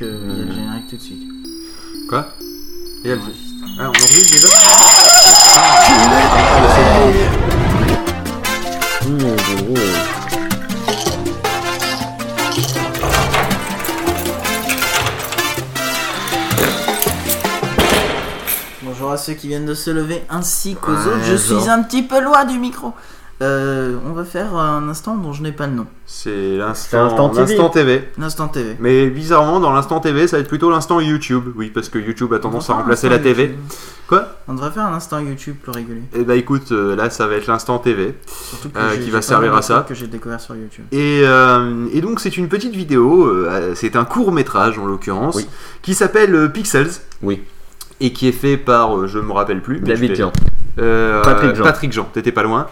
il 0.00 0.06
y 0.06 0.10
a 0.10 0.44
le 0.44 0.52
générique 0.52 0.88
tout 0.88 0.96
de 0.96 1.00
suite. 1.02 1.22
Quoi? 2.08 2.34
Et 3.04 3.10
elle- 3.10 3.18
Enregistre. 3.18 3.64
Ah, 3.78 3.82
on 3.84 3.88
enregistre 3.88 4.32
déjà? 4.32 4.48
Bonjour 18.82 19.10
à 19.10 19.16
ceux 19.16 19.34
qui 19.34 19.48
viennent 19.48 19.66
de 19.66 19.74
se 19.74 19.90
lever 19.90 20.24
ainsi 20.30 20.74
qu'aux 20.74 20.92
autres. 20.92 21.24
Je 21.24 21.34
suis 21.36 21.68
un 21.68 21.82
petit 21.82 22.02
peu 22.02 22.20
loin 22.20 22.44
du 22.44 22.58
micro. 22.58 22.92
Euh, 23.40 23.96
on 24.04 24.12
va 24.14 24.24
faire 24.24 24.56
un 24.56 24.88
instant 24.88 25.16
dont 25.16 25.32
je 25.32 25.42
n'ai 25.44 25.52
pas 25.52 25.68
le 25.68 25.74
nom. 25.74 25.86
C'est 26.06 26.56
l'instant 26.56 27.04
Instant 27.06 27.28
TV. 27.28 27.40
l'instant 27.46 27.68
TV. 27.70 28.08
L'instant 28.18 28.48
TV. 28.48 28.76
Mais 28.80 29.06
bizarrement, 29.10 29.60
dans 29.60 29.72
l'instant 29.72 30.00
TV, 30.00 30.26
ça 30.26 30.36
va 30.36 30.40
être 30.40 30.48
plutôt 30.48 30.70
l'instant 30.70 30.98
YouTube. 31.00 31.44
Oui, 31.54 31.70
parce 31.72 31.88
que 31.88 31.98
YouTube 32.00 32.32
a 32.34 32.40
tendance 32.40 32.68
à 32.68 32.74
remplacer 32.74 33.08
la 33.08 33.20
TV. 33.20 33.44
YouTube. 33.44 33.58
Quoi? 34.08 34.26
On 34.48 34.54
devrait 34.54 34.72
faire 34.72 34.86
un 34.86 34.94
instant 34.94 35.20
YouTube 35.20 35.54
plus 35.62 35.70
régulier. 35.70 36.02
Et 36.16 36.24
bah 36.24 36.34
écoute, 36.34 36.72
euh, 36.72 36.96
là 36.96 37.10
ça 37.10 37.26
va 37.28 37.34
être 37.34 37.46
l'instant 37.46 37.78
TV. 37.78 38.14
Surtout 38.26 38.70
que 38.70 38.78
Euh, 38.78 38.94
j'ai- 38.96 39.02
qui 39.04 39.10
va 39.10 39.22
servir 39.22 39.54
à 39.54 39.62
ça. 39.62 39.84
que 39.88 39.94
j'ai 39.94 40.06
découvert 40.08 40.40
sur 40.40 40.56
YouTube. 40.56 40.86
Et, 40.90 41.20
euh, 41.24 41.86
et 41.92 42.00
donc 42.00 42.18
c'est 42.18 42.36
une 42.38 42.48
petite 42.48 42.74
vidéo, 42.74 43.26
euh, 43.26 43.72
c'est 43.76 43.94
un 43.96 44.04
court 44.06 44.32
métrage 44.32 44.78
en 44.78 44.86
l'occurrence, 44.86 45.36
Oui. 45.36 45.46
qui 45.82 45.94
s'appelle 45.94 46.50
Pixels. 46.52 46.90
Oui. 47.22 47.42
Et 48.00 48.12
qui 48.12 48.26
est 48.28 48.32
fait 48.32 48.56
par, 48.56 48.96
euh, 48.96 49.06
je 49.06 49.18
me 49.18 49.30
rappelle 49.32 49.60
plus. 49.60 49.80
mais 49.80 49.88
David 49.88 50.14
Jean. 50.16 50.32
Euh, 50.78 51.22
Patrick 51.22 51.54
Jean. 51.54 51.62
Patrick 51.64 51.92
Jean, 51.92 52.04
t'étais 52.12 52.32
pas 52.32 52.42
loin. 52.42 52.66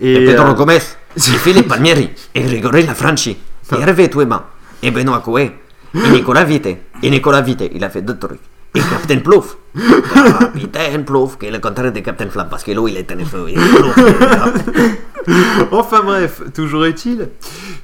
Et, 0.00 0.24
Pedro 0.24 0.48
euh, 0.48 0.54
Gomez, 0.54 0.78
e 1.16 1.20
Philippe 1.20 1.68
Palmieri, 1.68 2.10
e 2.34 2.40
Grigorella 2.40 2.94
Franchi, 2.94 3.38
e 3.70 3.76
Hervé 3.80 4.08
Touema, 4.08 4.46
e 4.82 4.90
Benoît 4.90 5.20
Coué, 5.20 5.52
e 5.94 6.08
Nicolas 6.10 6.44
Vite. 6.44 6.78
Et 7.02 7.10
Nicolas 7.10 7.42
Vite, 7.42 7.70
il 7.72 7.84
a 7.84 7.90
fait 7.90 8.02
deux 8.02 8.18
trucs. 8.18 8.40
Et 8.74 8.80
Captain 8.80 9.18
Plouf. 9.18 9.56
Captain 9.74 11.02
Plouf, 11.02 11.38
qui 11.38 11.46
est 11.46 11.50
le 11.50 11.58
contraire 11.58 11.92
de 11.92 12.00
Captain 12.00 12.30
Flamme, 12.30 12.48
parce 12.48 12.62
que 12.62 12.70
lui, 12.70 12.92
il 12.92 12.98
est 12.98 13.12
en 13.12 13.24
feu. 13.24 13.46
Enfin 15.72 16.00
bref, 16.04 16.42
toujours 16.54 16.86
est-il 16.86 17.28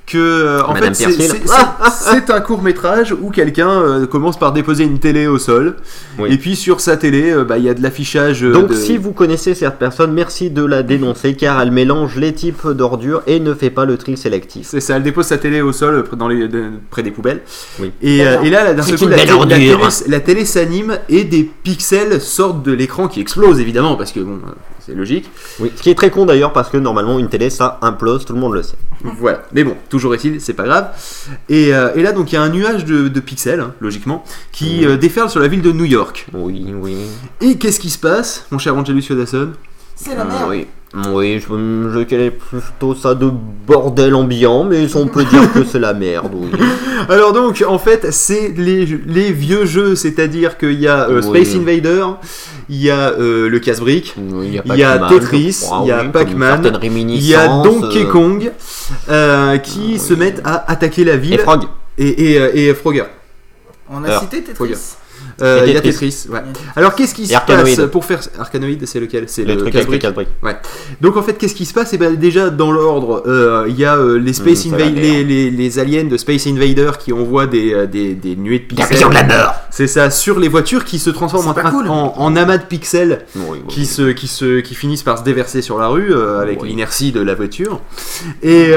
que 0.06 0.16
euh, 0.18 0.62
en 0.64 0.72
Madame 0.74 0.94
fait 0.94 1.10
c'est- 1.10 1.40
c'est 1.90 2.30
un 2.30 2.40
court 2.40 2.62
métrage 2.62 3.12
où 3.20 3.30
quelqu'un 3.30 3.68
euh, 3.70 4.06
commence 4.06 4.38
par 4.38 4.52
déposer 4.52 4.84
une 4.84 5.00
télé 5.00 5.26
au 5.26 5.38
sol 5.38 5.74
Oui. 6.18 6.32
et 6.32 6.38
puis 6.38 6.54
sur 6.54 6.80
sa 6.80 6.96
télé 6.96 7.32
euh, 7.32 7.44
bah, 7.44 7.58
il 7.58 7.64
y 7.64 7.68
a 7.68 7.74
de 7.74 7.82
l'affichage 7.82 8.44
euh, 8.44 8.52
Donc 8.52 8.68
de- 8.68 8.74
si 8.74 8.96
vous 8.96 9.12
connaissez 9.12 9.54
cette 9.56 9.78
personne, 9.78 10.12
merci 10.12 10.50
de 10.50 10.64
la 10.64 10.82
dénoncer 10.84 11.34
car 11.34 11.60
elle 11.60 11.72
mélange 11.72 12.16
les 12.16 12.32
types 12.32 12.66
d'ordures 12.68 13.22
et 13.26 13.40
ne 13.40 13.52
fait 13.54 13.70
pas 13.70 13.84
le 13.84 13.96
tri 13.96 14.16
sélectif. 14.16 14.66
c'est 14.70 14.80
ça, 14.80 14.96
elle 14.96 15.02
dépose 15.02 15.26
sa 15.26 15.38
télé 15.38 15.60
au 15.60 15.72
sol 15.72 16.04
près- 16.04 16.16
dans 16.16 16.28
les, 16.28 16.46
de- 16.48 16.70
près 16.90 17.02
des 17.02 17.10
poubelles. 17.10 17.40
Oui. 17.80 17.90
Et, 18.00 18.24
euh, 18.24 18.42
et 18.42 18.50
là, 18.50 18.62
là, 18.64 18.74
d'un 18.74 18.82
seul 18.82 18.98
coup, 18.98 19.08
la, 19.08 19.16
télé- 19.16 19.26
la 19.28 19.36
ordure, 19.36 19.56
télé, 19.56 19.76
la 20.08 20.20
télé 20.20 20.44
s'anime 20.44 20.98
et 21.08 21.24
des 21.24 21.42
pixels 21.42 22.20
sortent 22.20 22.62
de 22.62 22.72
l'écran 22.72 23.08
qui 23.08 23.20
explosent 23.20 23.58
évidemment 23.60 23.96
parce 23.96 24.12
que 24.12 24.20
bon, 24.20 24.34
euh, 24.46 24.50
c'est 24.86 24.94
logique. 24.94 25.28
Oui. 25.58 25.72
Ce 25.74 25.82
qui 25.82 25.90
est 25.90 25.94
très 25.94 26.10
con 26.10 26.26
d'ailleurs 26.26 26.52
parce 26.52 26.68
que 26.70 26.76
normalement 26.76 27.18
une 27.18 27.28
télé 27.28 27.50
ça 27.50 27.78
implose, 27.82 28.24
tout 28.24 28.32
le 28.32 28.40
monde 28.40 28.54
le 28.54 28.62
sait. 28.62 28.76
Voilà. 29.18 29.42
Mais 29.52 29.64
bon, 29.64 29.76
toujours 29.88 30.14
est-il, 30.14 30.40
c'est 30.40 30.54
pas 30.54 30.64
grave. 30.64 30.90
Et, 31.48 31.74
euh, 31.74 31.90
et 31.94 32.02
là, 32.02 32.12
donc, 32.12 32.32
il 32.32 32.34
y 32.34 32.38
a 32.38 32.42
un 32.42 32.48
nuage 32.48 32.84
de, 32.84 33.08
de 33.08 33.20
pixels, 33.20 33.60
hein, 33.60 33.74
logiquement, 33.80 34.24
qui 34.52 34.84
euh, 34.84 34.96
déferle 34.96 35.30
sur 35.30 35.40
la 35.40 35.48
ville 35.48 35.62
de 35.62 35.72
New 35.72 35.84
York. 35.84 36.26
Oui, 36.32 36.66
oui. 36.74 36.96
Et 37.40 37.56
qu'est-ce 37.56 37.80
qui 37.80 37.90
se 37.90 37.98
passe, 37.98 38.46
mon 38.50 38.58
cher 38.58 38.76
Angelus 38.76 39.04
Yodasson? 39.08 39.52
C'est 39.96 40.14
la 40.14 40.22
Euh, 40.22 40.24
merde. 40.26 40.46
oui. 40.50 40.66
Oui, 41.12 41.40
je, 41.40 41.46
je 41.48 42.28
plutôt 42.30 42.94
ça 42.94 43.14
de 43.14 43.28
bordel 43.66 44.14
ambiant, 44.14 44.64
mais 44.64 44.86
on 44.96 45.08
peut 45.08 45.24
dire 45.24 45.52
que 45.52 45.62
c'est 45.64 45.80
la 45.80 45.92
merde, 45.92 46.32
oui. 46.32 46.48
Alors 47.10 47.32
donc, 47.34 47.62
en 47.66 47.78
fait, 47.78 48.06
c'est 48.12 48.54
les, 48.56 48.86
les 49.06 49.30
vieux 49.32 49.66
jeux, 49.66 49.94
c'est-à-dire 49.94 50.56
qu'il 50.56 50.80
y 50.80 50.88
a 50.88 51.08
euh, 51.10 51.20
Oui. 51.22 51.42
Space 51.44 51.54
Invader, 51.56 52.06
il 52.70 52.76
y 52.82 52.90
a 52.90 53.10
euh, 53.10 53.48
le 53.50 53.58
casse-brique, 53.58 54.14
Oui, 54.16 54.46
Il 54.46 54.54
y 54.54 54.58
a, 54.58 54.62
Il 54.64 54.78
y 54.78 54.82
a 54.84 54.98
Pac-Man, 54.98 55.20
Tetris, 55.20 55.58
crois, 55.64 55.80
il 55.84 55.88
y 55.88 55.92
a 55.92 56.04
Pac-Man, 56.04 56.78
il 56.82 57.26
y 57.26 57.34
a 57.34 57.62
Donkey 57.62 58.04
Kong, 58.06 58.50
euh, 59.10 59.58
qui 59.58 59.80
oui. 59.94 59.98
se 59.98 60.14
mettent 60.14 60.40
à 60.44 60.70
attaquer 60.70 61.04
la 61.04 61.16
ville. 61.18 61.34
Et 61.34 61.38
Frog. 61.38 61.64
Et, 61.98 62.08
et, 62.08 62.68
et 62.68 62.74
Frogger. 62.74 63.04
On 63.90 64.02
a 64.02 64.08
Alors, 64.08 64.22
cité 64.22 64.42
Tetris. 64.42 64.74
Euh, 65.42 65.64
il 65.66 65.72
y 65.74 65.76
a 65.76 65.80
Tetris. 65.80 66.26
Ouais. 66.30 66.40
Alors 66.76 66.94
qu'est-ce 66.94 67.14
qui 67.14 67.26
se 67.26 67.34
passe 67.46 67.80
pour 67.92 68.04
faire 68.04 68.20
Arcanoid 68.38 68.78
C'est 68.84 69.00
lequel? 69.00 69.24
C'est 69.26 69.44
Le 69.44 69.54
le 69.54 69.60
truc 69.60 69.74
avec 69.74 70.00
casse-briques. 70.00 70.28
Donc 71.00 71.16
en 71.16 71.22
fait, 71.22 71.34
qu'est-ce 71.34 71.54
qui 71.54 71.66
se 71.66 71.74
passe? 71.74 71.92
Et 71.92 71.98
ben 71.98 72.14
déjà 72.16 72.48
dans 72.50 72.72
l'ordre, 72.72 73.22
euh, 73.26 73.66
il 73.68 73.78
y 73.78 73.84
a 73.84 73.96
euh, 73.96 74.18
les 74.18 74.32
Space 74.32 74.64
Mmh, 74.66 74.70
ça 74.70 74.76
va 74.78 74.84
Inva- 74.84 74.92
bien. 74.92 75.02
les, 75.02 75.24
les, 75.24 75.50
les 75.50 75.78
aliens 75.78 76.04
de 76.04 76.16
Space 76.16 76.46
Invader 76.46 76.92
qui 76.98 77.12
envoient 77.12 77.46
des, 77.46 77.86
des, 77.86 78.14
des 78.14 78.34
nuées 78.36 78.60
de 78.60 78.64
pixels. 78.64 79.08
de 79.08 79.14
la 79.14 79.24
mort. 79.24 79.54
C'est 79.70 79.86
ça 79.86 80.10
sur 80.10 80.38
les 80.38 80.48
voitures 80.48 80.84
qui 80.86 80.98
se 80.98 81.10
transforment 81.10 81.48
en, 81.48 81.54
pas 81.54 81.70
cool. 81.70 81.86
en, 81.88 82.14
en 82.16 82.36
amas 82.36 82.56
de 82.58 82.64
pixels 82.64 83.26
Oui, 83.36 83.42
oui, 83.50 83.58
qui 83.68 83.80
oui. 83.80 83.86
se 83.86 84.10
qui 84.12 84.28
se 84.28 84.60
qui 84.60 84.74
finissent 84.74 85.02
par 85.02 85.18
se 85.18 85.24
déverser 85.24 85.60
sur 85.60 85.78
la 85.78 85.88
rue 85.88 86.14
avec 86.14 86.62
l'inertie 86.62 87.12
de 87.12 87.20
la 87.20 87.34
voiture. 87.34 87.80
Et 88.42 88.72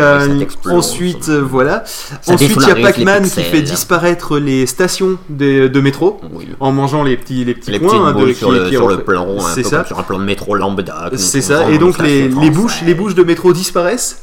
ensuite 0.66 1.30
voilà. 1.30 1.84
Ça 1.86 2.34
ensuite 2.34 2.52
il 2.62 2.68
y 2.68 2.72
a 2.72 2.76
Pac-Man 2.76 3.24
qui 3.30 3.44
fait 3.44 3.62
disparaître 3.62 4.38
les 4.40 4.66
stations 4.66 5.18
de, 5.30 5.68
de 5.68 5.82
métro 5.82 6.20
Oui. 6.34 6.48
En 6.60 6.72
mangeant 6.72 7.04
les 7.04 7.18
petits 7.18 7.44
les 7.46 7.54
petits 7.54 7.72
Les 7.72 7.80
petites 7.80 7.94
hein, 8.00 8.14
de- 8.14 8.26
qui- 8.28 8.36
sur, 8.36 8.52
le, 8.52 8.64
qui 8.66 8.72
sur 8.72 8.88
le 8.88 9.00
plan, 9.00 9.28
C'est 9.54 9.64
ça. 9.64 9.86
sur 9.86 10.00
un 10.00 10.04
plan 10.04 10.20
de 10.20 10.24
métro 10.24 10.56
lambda. 10.56 11.10
C'est 11.16 11.42
ça, 11.42 11.70
et 11.70 11.78
donc 11.78 11.98
le 12.00 12.06
les, 12.06 12.28
les 12.28 12.50
bouches, 12.50 12.82
les 12.86 12.94
bouches 12.94 13.16
de 13.16 13.24
métro 13.24 13.54
disparaissent. 13.54 14.18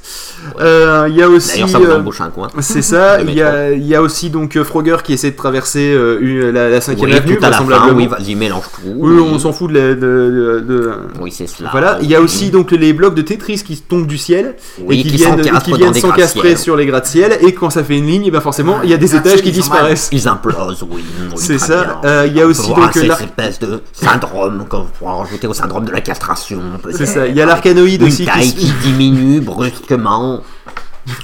Euh, 0.61 1.07
Il 1.09 1.17
y 1.17 1.23
a 1.23 1.29
aussi, 1.29 1.53
D'ailleurs, 1.55 1.69
ça 1.69 1.79
vous 1.79 1.91
embauche 1.91 2.21
un 2.21 2.29
coin. 2.31 2.49
c'est 2.61 2.83
ça. 2.83 3.21
Il 3.27 3.35
y 3.35 3.43
a, 3.43 3.73
il 3.73 3.87
y 3.87 3.95
a 3.95 4.03
aussi 4.03 4.31
donc 4.31 4.57
euh, 4.57 4.65
Frogger 4.65 4.97
qui 5.03 5.13
essaie 5.13 5.31
de 5.31 5.37
traverser 5.37 5.93
euh, 5.93 6.51
la, 6.53 6.69
la 6.69 6.81
cinquième 6.81 7.11
Oui, 7.11 7.17
avenue, 7.17 7.37
tout 7.39 7.45
à 7.45 7.51
la 7.51 7.57
fin, 7.59 7.95
oui, 7.95 8.07
vas-y, 8.07 8.35
mélange 8.35 8.65
tout. 8.75 8.81
Oui, 8.95 9.19
on 9.21 9.39
s'en 9.39 9.53
fout 9.53 9.71
de, 9.73 9.79
la- 9.79 9.95
de- 9.95 10.93
Oui, 11.21 11.33
c'est 11.33 11.47
cela. 11.47 11.71
Voilà, 11.73 11.99
il 12.03 12.09
y 12.11 12.15
a 12.15 12.21
aussi 12.21 12.51
donc 12.51 12.71
les 12.71 12.93
blocs 12.93 13.15
de 13.15 13.23
Tetris 13.23 13.63
qui 13.67 13.77
tombent 13.79 14.07
du 14.07 14.19
ciel 14.19 14.55
et 14.91 15.03
qui, 15.03 15.09
viennent, 15.17 15.41
qui 15.65 15.73
viennent 15.73 15.95
s'encastrer 15.95 16.57
sur 16.57 16.77
les 16.77 16.87
gratte-ciel 16.87 17.39
et 17.41 17.53
quand 17.53 17.71
ça 17.71 17.83
fait 17.85 17.97
une 17.99 18.07
ligne, 18.07 18.31
ben 18.31 18.41
forcément 18.41 18.79
il 18.85 18.91
y 18.91 18.95
a 18.95 18.99
des 18.99 19.15
étages 19.17 19.43
qui 19.43 19.51
disparaissent. 19.53 20.09
Ils 20.13 20.29
implosent, 20.29 20.85
oui. 20.91 21.03
C'est 21.37 21.59
ça. 21.59 22.01
Bien. 22.17 22.23
Euh, 22.23 22.27
il 22.27 22.37
y 22.37 22.41
a 22.41 22.47
aussi 22.47 22.69
donc 22.75 22.93
cette 22.93 23.07
l'ar- 23.07 23.21
espèce 23.21 23.59
de 23.59 23.83
syndrome 23.93 24.67
qu'on 24.69 24.85
pourra 24.85 25.17
rajouter 25.17 25.47
au 25.47 25.55
syndrome 25.55 25.85
de 25.85 25.93
la 25.93 26.01
castration. 26.01 26.61
C'est 26.93 27.07
ça. 27.07 27.27
Il 27.27 27.37
y 27.37 27.41
a 27.43 27.47
l'arcanoïde 27.47 28.01
Une 28.03 28.09
aussi. 28.09 28.25
Taille 28.25 28.49
se- 28.51 28.57
qui 28.57 28.73
diminue 28.83 29.41
brusquement. 29.41 30.41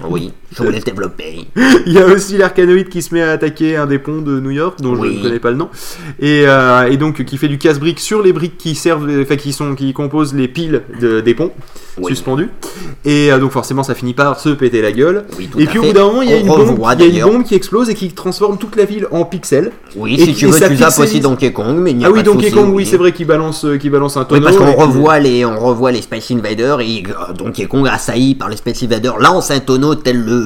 Oui, 0.05 0.33
je 0.57 0.63
vous 0.63 0.71
laisse 0.71 0.85
développer. 0.85 1.47
Il 1.87 1.93
y 1.93 1.99
a 1.99 2.07
aussi 2.07 2.37
l'arcanoïde 2.37 2.89
qui 2.89 3.03
se 3.03 3.15
met 3.15 3.23
à 3.23 3.31
attaquer 3.33 3.77
un 3.77 3.87
des 3.87 3.99
ponts 3.99 4.21
de 4.23 4.41
New 4.41 4.51
York, 4.51 4.81
dont 4.81 4.95
je 4.95 5.01
Oui. 5.01 5.17
ne 5.19 5.23
connais 5.23 5.39
pas 5.39 5.51
le 5.51 5.57
nom, 5.57 5.69
et, 6.21 6.45
euh, 6.47 6.91
et 6.91 6.97
donc 6.97 7.25
qui 7.25 7.37
fait 7.39 7.49
du 7.49 7.59
casse-brique 7.59 8.01
sur 8.01 8.23
les 8.23 8.33
briques 8.33 8.59
qui 8.59 8.75
servent, 8.75 9.09
enfin 9.23 9.37
qui 9.37 9.53
sont, 9.53 9.75
qui 9.75 9.93
composent 9.93 10.35
les 10.35 10.49
piles 10.49 10.83
de- 11.01 11.21
des 11.21 11.35
ponts 11.35 11.53
Oui. 11.99 12.07
suspendus. 12.15 12.49
Et 13.05 13.33
euh, 13.33 13.39
donc 13.39 13.51
forcément, 13.53 13.83
ça 13.83 13.95
finit 13.95 14.15
par 14.15 14.39
se 14.41 14.51
péter 14.51 14.83
la 14.83 14.93
gueule. 14.93 15.25
Oui, 15.39 15.49
tout 15.51 15.59
Et 15.61 15.67
à 15.67 15.71
puis 15.71 15.79
au 15.79 15.83
bout 15.83 15.93
d'un 15.93 16.05
moment, 16.07 16.23
il 16.23 16.31
y 16.31 16.33
a 16.35 16.37
une 16.39 16.47
bombe, 16.47 16.79
il 16.99 17.15
y 17.17 17.21
a 17.21 17.27
une 17.27 17.33
bombe 17.33 17.45
qui 17.45 17.55
explose 17.55 17.89
et 17.91 17.95
qui 17.95 18.11
transforme 18.11 18.59
toute 18.59 18.77
la 18.77 18.85
ville 18.85 19.07
en 19.11 19.25
pixels. 19.25 19.73
Oui, 19.97 20.15
Et- 20.19 20.25
si 20.27 20.35
tu 20.35 20.45
et 20.47 20.49
veux, 20.51 20.59
ça 20.59 20.69
tu 20.69 20.77
zappes 20.77 20.99
aussi. 20.99 21.21
Donkey 21.21 21.53
Kong, 21.53 21.77
mais 21.79 21.91
il 21.93 21.99
n'y 21.99 22.05
a 22.05 22.09
Ah 22.09 22.11
oui, 22.11 22.23
Donkey 22.23 22.51
Kong, 22.51 22.71
oui, 22.75 22.87
c'est 22.87 22.97
vrai 22.97 23.12
qu'il 23.12 23.27
balance, 23.27 23.65
euh, 23.65 23.79
balance 23.91 24.17
un 24.17 24.21
Oui, 24.23 24.27
tonneau. 24.29 24.43
parce 24.45 24.57
qu'on 24.57 24.73
revoit 24.73 25.19
les, 25.19 25.45
on 25.45 25.59
revoit 25.59 25.93
les 25.93 26.01
Space 26.03 26.31
Invaders 26.31 26.81
et 26.81 27.03
Donkey 27.37 27.67
Kong 27.67 27.87
assailli 27.91 28.35
par 28.35 28.49
les 28.49 28.57
Space 28.57 28.83
Invaders 28.83 29.19
lance 29.19 29.51
un 29.51 29.61
tonneau 29.61 29.95
tel 29.95 30.23
le, 30.25 30.42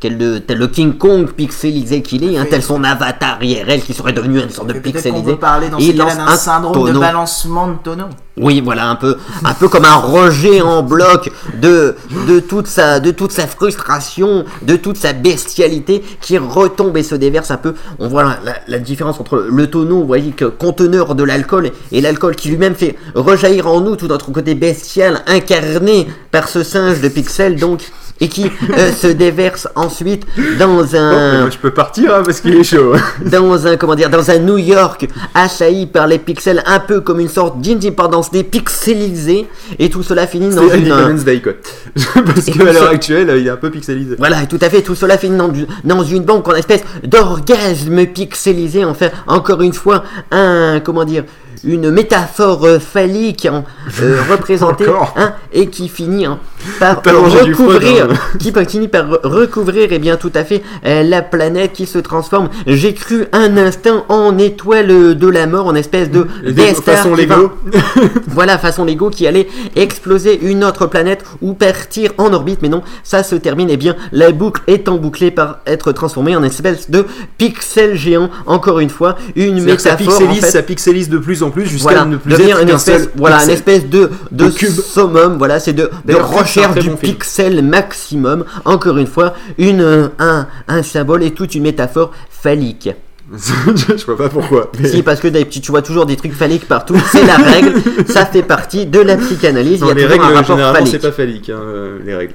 tel 0.00 0.18
le, 0.18 0.40
tel 0.40 0.58
le 0.58 0.66
King 0.68 0.96
Kong 0.98 1.30
pixelisé 1.32 2.02
qu'il 2.02 2.24
est, 2.24 2.36
hein, 2.36 2.46
tel 2.48 2.62
son 2.62 2.82
avatar 2.84 3.42
IRL 3.42 3.80
qui 3.82 3.94
serait 3.94 4.12
devenu 4.12 4.40
une 4.40 4.50
sorte 4.50 4.68
de 4.68 4.74
pixelisé. 4.78 5.22
peut 5.32 5.36
parler 5.38 5.68
dans 5.68 5.78
il 5.78 5.96
lance 5.96 6.12
un 6.18 6.36
syndrome 6.36 6.92
de 6.92 6.98
balancement 6.98 7.68
de 7.68 7.74
tonneau. 7.82 8.06
Oui, 8.36 8.60
voilà, 8.60 8.88
un 8.88 8.96
peu, 8.96 9.16
un 9.44 9.54
peu 9.54 9.68
comme 9.68 9.84
un 9.84 9.94
rejet 9.94 10.60
en 10.60 10.82
bloc 10.82 11.30
de, 11.62 11.94
de 12.26 12.40
toute 12.40 12.66
sa, 12.66 12.98
de 12.98 13.12
toute 13.12 13.30
sa 13.30 13.46
frustration, 13.46 14.44
de 14.62 14.74
toute 14.74 14.96
sa 14.96 15.12
bestialité 15.12 16.02
qui 16.20 16.36
retombe 16.38 16.96
et 16.96 17.04
se 17.04 17.14
déverse 17.14 17.52
un 17.52 17.56
peu. 17.58 17.74
On 18.00 18.08
voit 18.08 18.24
la, 18.24 18.38
la- 18.44 18.58
la 18.66 18.78
différence 18.80 19.20
entre 19.20 19.36
le 19.48 19.66
tonneau, 19.70 20.00
vous 20.00 20.06
voyez, 20.06 20.32
que 20.32 20.46
conteneur 20.46 21.14
de 21.14 21.22
l'alcool 21.22 21.70
et 21.92 22.00
l'alcool 22.00 22.34
qui 22.34 22.48
lui-même 22.48 22.74
fait 22.74 22.96
rejaillir 23.14 23.68
en 23.68 23.80
nous 23.80 23.94
tout 23.94 24.08
notre 24.08 24.32
côté 24.32 24.56
bestial 24.56 25.22
incarné 25.28 26.08
par 26.32 26.48
ce 26.48 26.64
singe 26.64 27.00
de 27.00 27.08
pixels, 27.08 27.54
donc, 27.56 27.82
et 28.20 28.28
qui 28.28 28.44
euh, 28.78 28.92
se 28.92 29.08
déverse 29.08 29.66
ensuite 29.74 30.24
dans 30.58 30.94
un, 30.94 31.40
moi, 31.40 31.50
je 31.50 31.58
peux 31.58 31.72
partir 31.72 32.14
hein, 32.14 32.22
parce 32.24 32.40
qu'il 32.40 32.54
est 32.56 32.62
chaud. 32.64 32.92
dans 33.24 33.66
un 33.66 33.76
comment 33.76 33.96
dire 33.96 34.08
dans 34.08 34.30
un 34.30 34.38
New 34.38 34.56
York 34.58 35.08
assailli 35.34 35.86
par 35.86 36.06
les 36.06 36.18
pixels 36.18 36.62
un 36.64 36.78
peu 36.78 37.00
comme 37.00 37.18
une 37.18 37.28
sorte 37.28 37.60
d'indépendance 37.60 38.30
dépixelisée 38.30 39.46
et 39.78 39.90
tout 39.90 40.02
cela 40.02 40.26
finit 40.26 40.54
dans 40.54 40.68
C'est 40.68 40.78
une 40.78 40.92
Independence 40.92 41.24
Day 41.24 41.40
quoi. 41.42 41.52
parce 42.24 42.44
qu'à 42.46 42.64
l'heure 42.72 42.90
actuelle, 42.90 43.34
il 43.38 43.46
est 43.46 43.50
un 43.50 43.56
peu 43.56 43.70
pixelisé. 43.70 44.14
voilà 44.18 44.42
et 44.42 44.46
tout 44.46 44.58
à 44.60 44.70
fait 44.70 44.82
tout 44.82 44.94
cela 44.94 45.18
finit 45.18 45.36
dans, 45.36 45.48
du- 45.48 45.66
dans 45.82 46.04
une 46.04 46.22
banque 46.22 46.46
en 46.48 46.54
espèce 46.54 46.84
d'orgasme 47.02 48.06
pixelisé 48.06 48.84
enfin 48.84 49.08
encore 49.26 49.62
une 49.62 49.72
fois 49.72 50.04
un 50.30 50.80
comment 50.80 51.04
dire 51.04 51.24
une 51.64 51.90
métaphore 51.90 52.64
euh, 52.64 52.78
phallique 52.78 53.46
hein, 53.46 53.64
euh, 54.02 54.20
représentée 54.30 54.86
hein, 55.16 55.34
et 55.52 55.68
qui 55.68 55.88
finit 55.88 56.26
hein, 56.26 56.38
par 56.78 57.02
recouvrir, 57.02 58.08
hein. 58.10 58.14
qui 58.38 58.52
finit 58.68 58.88
par 58.88 59.06
re- 59.06 59.20
recouvrir 59.26 59.92
et 59.92 59.98
bien 59.98 60.16
tout 60.16 60.32
à 60.34 60.44
fait 60.44 60.62
euh, 60.84 61.02
la 61.02 61.22
planète 61.22 61.72
qui 61.72 61.86
se 61.86 61.98
transforme. 61.98 62.48
J'ai 62.66 62.94
cru 62.94 63.26
un 63.32 63.56
instant 63.56 64.04
en 64.08 64.36
étoile 64.38 65.14
de 65.14 65.28
la 65.28 65.46
mort, 65.46 65.66
en 65.66 65.74
espèce 65.74 66.10
de 66.10 66.26
Star 66.74 66.96
façon 66.96 67.10
va- 67.10 67.16
Lego. 67.16 67.52
voilà, 68.28 68.58
façon 68.58 68.84
Lego 68.84 69.10
qui 69.10 69.26
allait 69.26 69.48
exploser 69.76 70.40
une 70.42 70.64
autre 70.64 70.86
planète 70.86 71.24
ou 71.42 71.54
partir 71.54 72.12
en 72.18 72.32
orbite, 72.32 72.60
mais 72.62 72.68
non, 72.68 72.82
ça 73.02 73.22
se 73.22 73.34
termine, 73.34 73.70
et 73.70 73.76
bien 73.76 73.96
la 74.12 74.32
boucle 74.32 74.62
étant 74.66 74.96
bouclée 74.96 75.30
par 75.30 75.58
être 75.66 75.92
transformée 75.92 76.36
en 76.36 76.42
espèce 76.42 76.90
de 76.90 77.06
pixel 77.38 77.96
géant, 77.96 78.30
encore 78.46 78.80
une 78.80 78.90
fois, 78.90 79.16
une 79.36 79.58
ça 79.60 79.64
métaphore 79.66 80.14
en 80.14 80.18
pixelise, 80.18 80.40
fait, 80.44 80.50
ça 80.50 80.62
pixelise 80.62 81.08
de 81.08 81.18
plus 81.18 81.42
en 81.42 81.50
plus 81.54 81.66
jusqu'à 81.66 81.82
voilà, 81.90 82.04
ne 82.04 82.16
plus 82.18 82.30
devenir 82.32 82.56
être 82.58 82.62
une 82.68 82.74
espèce, 82.74 83.02
seul 83.04 83.10
voilà, 83.16 83.36
une 83.36 83.40
pixel. 83.48 83.54
espèce 83.58 83.86
de, 83.88 84.10
de, 84.30 84.44
de 84.46 84.50
cube. 84.50 84.70
summum, 84.70 85.38
voilà, 85.38 85.58
c'est 85.60 85.72
de, 85.72 85.90
de 86.04 86.14
recherche 86.14 86.74
du 86.80 86.90
bon 86.90 86.96
film. 86.96 87.12
pixel 87.14 87.62
maximum, 87.64 88.44
encore 88.66 88.98
une 88.98 89.06
fois, 89.06 89.34
une, 89.58 90.10
un, 90.18 90.46
un 90.68 90.82
symbole 90.82 91.22
et 91.22 91.30
toute 91.32 91.54
une 91.54 91.62
métaphore 91.62 92.10
phallique. 92.28 92.90
je 93.32 94.04
vois 94.04 94.18
pas 94.18 94.28
pourquoi. 94.28 94.70
mais- 94.78 94.88
Si, 94.88 95.02
parce 95.02 95.18
que 95.20 95.28
tu 95.28 95.70
vois 95.70 95.80
toujours 95.80 96.04
des 96.04 96.16
trucs 96.16 96.34
phalliques 96.34 96.68
partout, 96.68 96.96
c'est 97.10 97.24
la 97.24 97.36
règle, 97.36 97.72
ça 98.06 98.26
fait 98.26 98.42
partie 98.42 98.84
de 98.84 99.00
la 99.00 99.16
psychanalyse, 99.16 99.80
Non, 99.80 99.88
il 99.88 99.92
y 99.92 99.94
les 99.94 100.04
a 100.04 100.08
toujours 100.08 100.22
règles, 100.24 100.36
un 100.36 100.40
rapport 100.40 100.56
généralement, 100.56 100.86
c'est 100.86 100.98
pas 100.98 101.12
phallique, 101.12 101.48
hein, 101.50 101.58
euh, 101.58 101.98
les 102.04 102.14
règles. 102.14 102.34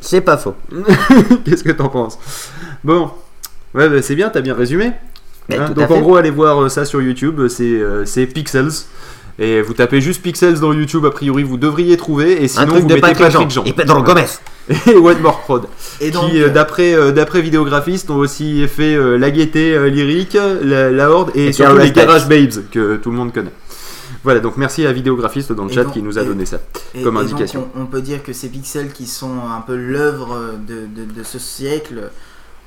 C'est 0.00 0.20
pas 0.20 0.36
faux. 0.36 0.54
Qu'est-ce 1.44 1.64
que 1.64 1.72
t'en 1.72 1.88
penses? 1.88 2.18
Bon, 2.84 3.10
ouais, 3.74 3.88
bah, 3.88 4.02
c'est 4.02 4.14
bien, 4.14 4.28
t'as 4.28 4.42
bien 4.42 4.54
résumé. 4.54 4.92
Mais 5.48 5.58
Hein, 5.58 5.70
donc 5.70 5.90
en 5.90 6.00
gros, 6.00 6.16
allez 6.16 6.30
voir 6.30 6.62
euh, 6.64 6.68
ça 6.68 6.84
sur 6.84 7.00
YouTube, 7.02 7.46
c'est 7.48 7.64
euh, 7.64 8.04
c'est 8.04 8.26
Pixels. 8.26 8.70
Et 9.38 9.60
vous 9.60 9.74
tapez 9.74 10.00
juste 10.00 10.22
Pixels 10.22 10.60
dans 10.60 10.72
YouTube, 10.72 11.04
a 11.04 11.10
priori 11.10 11.42
vous 11.42 11.58
devriez 11.58 11.96
trouver. 11.98 12.42
Et 12.42 12.48
sinon, 12.48 12.66
truc 12.68 12.82
vous 12.82 12.88
de 12.88 12.94
mettez 12.94 13.14
Patrick 13.14 13.50
Jean. 13.50 13.64
Et 13.64 13.72
Pedro 13.74 14.02
Gomez. 14.02 14.24
Et 14.86 14.94
Wetmore 14.96 15.42
Prod. 15.42 15.66
Et 16.00 16.10
donc, 16.10 16.30
qui, 16.30 16.40
euh, 16.42 16.46
euh, 16.46 16.48
d'après 16.48 16.94
euh, 16.94 17.12
d'après 17.12 17.40
vidéographistes, 17.42 18.10
ont 18.10 18.16
aussi 18.16 18.66
fait 18.66 18.96
euh, 18.96 19.16
La 19.18 19.30
Gaieté 19.30 19.74
euh, 19.76 19.88
Lyrique, 19.90 20.36
la, 20.62 20.90
la 20.90 21.10
Horde 21.10 21.30
et, 21.36 21.48
Et 21.48 21.52
surtout 21.52 21.76
les 21.76 21.92
Garage 21.92 22.26
Babes. 22.28 22.64
Que 22.72 22.96
tout 22.96 23.10
le 23.10 23.16
monde 23.16 23.32
connaît. 23.32 23.52
Voilà, 24.24 24.40
donc 24.40 24.56
merci 24.56 24.84
à 24.84 24.90
vidéographiste 24.92 25.52
dans 25.52 25.66
le 25.66 25.70
Et 25.70 25.74
chat 25.74 25.84
donc- 25.84 25.92
qui 25.92 26.02
nous 26.02 26.18
a 26.18 26.24
donné 26.24 26.46
ça. 26.46 26.58
et- 26.96 27.02
comme 27.02 27.14
donc, 27.14 27.24
indication. 27.24 27.68
on, 27.76 27.82
on 27.82 27.86
peut 27.86 28.00
dire 28.00 28.24
que 28.24 28.32
ces 28.32 28.48
pixels 28.48 28.90
qui 28.90 29.06
sont 29.06 29.30
un 29.56 29.60
peu 29.60 29.76
l'œuvre 29.76 30.54
de, 30.66 30.74
de- 30.74 31.12
de 31.12 31.22
ce 31.22 31.38
siècle 31.38 32.10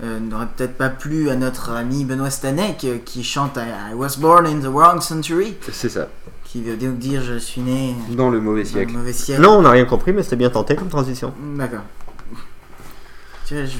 euh, 0.03 0.19
n'auraient 0.19 0.47
peut-être 0.55 0.77
pas 0.77 0.89
plu 0.89 1.29
à 1.29 1.35
notre 1.35 1.71
ami 1.71 2.05
Benoît 2.05 2.29
Stanek 2.29 2.83
euh, 2.85 2.97
qui 3.03 3.23
chante 3.23 3.57
I, 3.57 3.91
I 3.91 3.93
was 3.95 4.17
born 4.17 4.45
in 4.45 4.59
the 4.59 4.71
wrong 4.73 5.01
century, 5.01 5.55
C'est 5.71 5.89
ça, 5.89 6.07
qui 6.45 6.61
veut 6.63 6.77
donc 6.77 6.97
dire 6.99 7.21
je 7.21 7.37
suis 7.37 7.61
né 7.61 7.95
dans 8.11 8.29
le 8.29 8.39
mauvais 8.39 8.63
dans 8.63 8.69
le 8.69 8.73
siècle. 8.73 8.93
mauvais 8.93 9.13
siècle. 9.13 9.41
Non, 9.41 9.57
on 9.57 9.61
n'a 9.61 9.71
rien 9.71 9.85
compris, 9.85 10.13
mais 10.13 10.23
c'était 10.23 10.35
bien 10.37 10.49
tenté 10.49 10.75
comme 10.75 10.87
transition. 10.89 11.33
D'accord. 11.57 11.81
Tu 13.45 13.55
vois, 13.55 13.65
je, 13.65 13.71
je, 13.71 13.75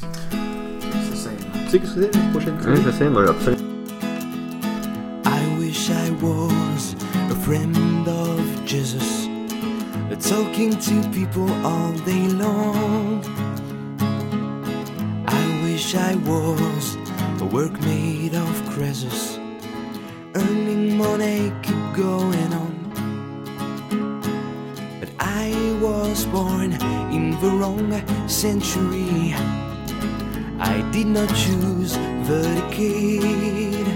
je- 0.00 0.06
c'est 1.10 1.16
ça. 1.16 1.30
Tu 1.70 1.70
sais 1.70 1.70
ce 1.70 1.76
que 1.78 1.86
c'est 2.12 2.14
la 2.16 2.30
prochaine 2.30 2.54
Oui, 2.66 2.80
je 2.84 2.90
sais, 2.90 3.08
moi, 3.10 3.28
absolument. 3.28 3.62
I 5.24 5.58
wish 5.58 5.88
I 5.90 6.10
was 6.22 6.94
a 7.30 7.34
friend 7.44 7.76
of 8.06 8.40
Jesus, 8.66 9.28
talking 10.20 10.76
to 10.76 11.08
people 11.10 11.50
all 11.64 11.92
day 12.04 12.28
long. 12.38 13.20
I 15.80 15.82
wish 15.82 15.94
I 15.94 16.14
was 16.28 16.96
a 17.40 17.46
work 17.46 17.80
made 17.80 18.34
of 18.34 18.68
creases, 18.68 19.38
earning 20.34 20.98
money, 20.98 21.50
keep 21.62 21.94
going 21.94 22.52
on. 22.52 22.74
But 25.00 25.08
I 25.18 25.78
was 25.80 26.26
born 26.26 26.72
in 27.10 27.30
the 27.40 27.48
wrong 27.48 27.88
century. 28.28 29.32
I 30.58 30.86
did 30.92 31.06
not 31.06 31.28
choose 31.34 31.94
the 32.28 32.42
decade. 32.42 33.88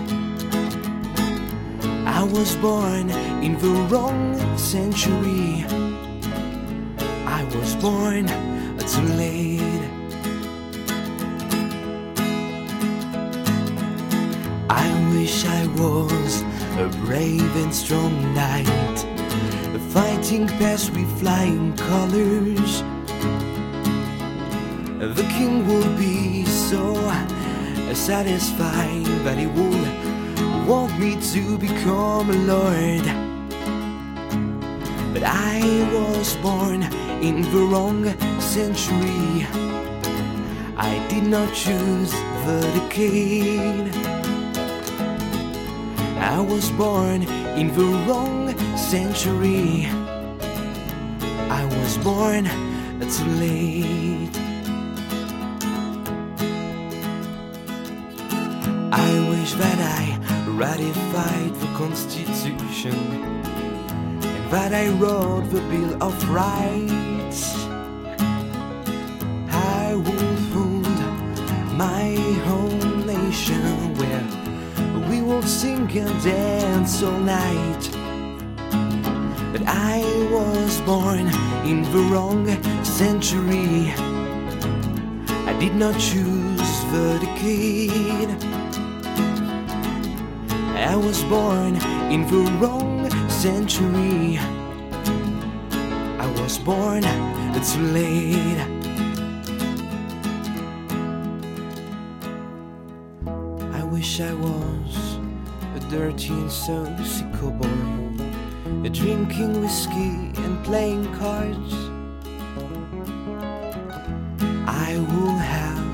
I 2.06 2.22
was 2.22 2.56
born 2.56 3.10
in 3.44 3.58
the 3.58 3.74
wrong 3.90 4.38
century. 4.56 5.66
I 7.26 7.44
was 7.54 7.76
born 7.76 8.26
too 8.78 9.08
late. 9.18 9.73
Wish 15.14 15.44
I 15.44 15.66
was 15.78 16.42
a 16.84 16.88
brave 17.04 17.56
and 17.62 17.72
strong 17.72 18.34
knight, 18.34 18.98
fighting 19.92 20.48
past 20.58 20.90
with 20.90 21.08
flying 21.20 21.72
colors. 21.76 22.82
The 25.18 25.26
king 25.36 25.66
would 25.68 25.96
be 25.96 26.44
so 26.46 26.82
satisfied 27.94 29.06
that 29.24 29.38
he 29.38 29.46
would 29.46 29.86
want 30.66 30.98
me 30.98 31.12
to 31.32 31.58
become 31.58 32.30
a 32.30 32.38
lord. 32.52 33.06
But 35.14 35.22
I 35.24 35.60
was 35.94 36.34
born 36.48 36.82
in 37.28 37.42
the 37.52 37.62
wrong 37.70 38.02
century. 38.40 39.46
I 40.76 40.92
did 41.08 41.24
not 41.24 41.54
choose 41.54 42.12
the 42.46 42.58
decade. 42.74 44.23
I 46.24 46.40
was 46.40 46.70
born 46.70 47.22
in 47.60 47.68
the 47.74 47.84
wrong 48.06 48.56
century. 48.78 49.86
I 51.50 51.64
was 51.66 51.98
born 51.98 52.44
too 53.14 53.30
late. 53.44 54.34
I 58.90 59.10
wish 59.28 59.52
that 59.52 59.78
I 59.98 60.04
ratified 60.48 61.54
the 61.60 61.70
Constitution 61.76 62.94
and 64.24 64.50
that 64.50 64.72
I 64.72 64.88
wrote 64.98 65.50
the 65.50 65.60
Bill 65.68 66.02
of 66.02 66.14
Rights. 66.30 67.54
I 69.50 69.94
will 69.94 70.36
found 70.52 71.76
my 71.76 72.16
own 72.46 73.06
nation 73.06 73.94
where 73.98 74.43
we 75.14 75.22
will 75.22 75.42
sing 75.42 75.88
and 75.96 76.24
dance 76.24 77.02
all 77.02 77.20
night. 77.20 77.82
But 79.52 79.62
I 79.66 80.02
was 80.32 80.80
born 80.80 81.26
in 81.70 81.82
the 81.94 82.02
wrong 82.10 82.44
century. 82.82 83.92
I 85.50 85.52
did 85.60 85.74
not 85.76 85.94
choose 86.00 86.72
the 86.92 87.06
decade. 87.22 88.30
I 90.92 90.96
was 90.96 91.22
born 91.24 91.76
in 92.14 92.22
the 92.32 92.44
wrong 92.60 93.08
century. 93.30 94.38
I 96.24 96.26
was 96.40 96.58
born 96.58 97.02
too 97.70 97.86
late. 97.98 98.60
I 103.78 103.82
wish 103.84 104.20
I 104.20 104.34
was 104.34 104.93
dirty 105.94 106.30
and 106.30 106.50
saucy 106.50 107.24
cowboy, 107.38 108.88
drinking 108.90 109.60
whiskey 109.60 110.12
and 110.42 110.64
playing 110.64 111.04
cards. 111.14 111.72
I 114.66 114.90
will 115.10 115.38
have 115.54 115.84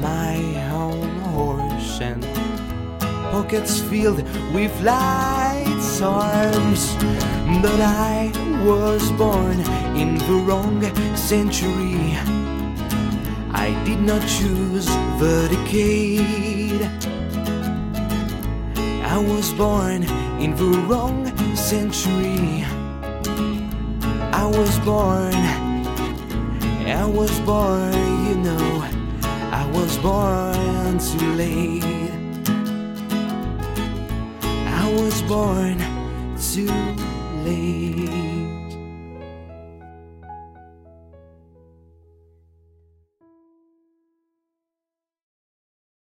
my 0.00 0.36
own 0.72 1.10
horse 1.34 2.00
and 2.00 2.22
pockets 3.30 3.82
filled 3.90 4.22
with 4.54 4.72
lights 4.80 6.00
arms. 6.00 6.82
But 7.60 7.78
I 7.78 8.32
was 8.64 9.12
born 9.12 9.60
in 10.02 10.14
the 10.28 10.36
wrong 10.46 10.80
century. 11.14 12.16
I 13.52 13.68
did 13.84 14.00
not 14.00 14.22
choose 14.26 14.86
the 15.20 15.46
decade. 15.52 16.40
I 19.12 19.18
was 19.18 19.52
born 19.54 20.04
in 20.40 20.54
the 20.54 20.70
wrong 20.86 21.26
century. 21.56 22.64
I 24.32 24.46
was 24.46 24.78
born, 24.80 25.34
I 26.86 27.04
was 27.04 27.40
born, 27.40 27.92
you 28.28 28.36
know, 28.36 28.88
I 29.50 29.68
was 29.74 29.98
born 29.98 30.98
too 31.00 31.26
late. 31.34 31.82
I 34.80 34.92
was 34.94 35.22
born 35.22 35.78
too 36.38 36.70
late. 37.44 38.39